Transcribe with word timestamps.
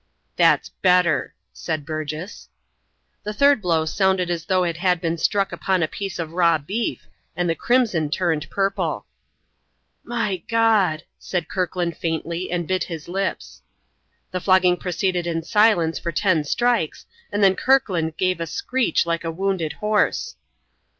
"That's 0.35 0.69
better," 0.69 1.35
said 1.53 1.85
Burgess. 1.85 2.49
The 3.23 3.33
third 3.33 3.61
blow 3.61 3.85
sounded 3.85 4.31
as 4.31 4.45
though 4.45 4.63
it 4.63 4.77
had 4.77 4.99
been 4.99 5.15
struck 5.15 5.51
upon 5.51 5.83
a 5.83 5.87
piece 5.87 6.17
of 6.17 6.31
raw 6.31 6.57
beef, 6.57 7.05
and 7.35 7.47
the 7.47 7.53
crimson 7.53 8.09
turned 8.09 8.49
purple. 8.49 9.05
"My 10.03 10.37
God!" 10.47 11.03
said 11.19 11.47
Kirkland, 11.47 11.97
faintly, 11.97 12.49
and 12.51 12.67
bit 12.67 12.85
his 12.85 13.07
lips. 13.07 13.61
The 14.31 14.41
flogging 14.41 14.77
proceeded 14.77 15.27
in 15.27 15.43
silence 15.43 15.99
for 15.99 16.11
ten 16.11 16.45
strikes, 16.45 17.05
and 17.31 17.43
then 17.43 17.55
Kirkland 17.55 18.17
gave 18.17 18.39
a 18.41 18.47
screech 18.47 19.05
like 19.05 19.23
a 19.23 19.29
wounded 19.29 19.73
horse. 19.73 20.35